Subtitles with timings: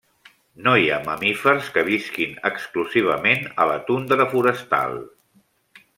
[0.67, 4.99] No hi ha mamífers que visquin exclusivament a la tundra forestal.